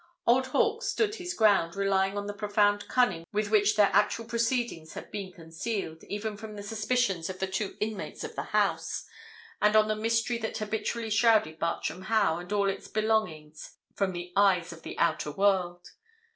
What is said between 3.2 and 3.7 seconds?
with